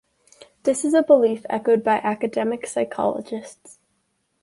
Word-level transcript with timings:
This 0.63 0.83
is 0.83 0.95
a 0.95 1.03
belief 1.03 1.45
echoed 1.47 1.83
by 1.83 1.97
academic 1.99 2.65
psychologists. 2.65 3.77